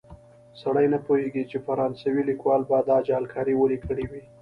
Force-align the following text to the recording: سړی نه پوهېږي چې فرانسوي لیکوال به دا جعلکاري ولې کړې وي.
سړی 0.61 0.85
نه 0.93 0.99
پوهېږي 1.05 1.43
چې 1.51 1.57
فرانسوي 1.65 2.23
لیکوال 2.29 2.61
به 2.69 2.77
دا 2.89 2.97
جعلکاري 3.07 3.53
ولې 3.57 3.77
کړې 3.85 4.05
وي. 4.11 4.23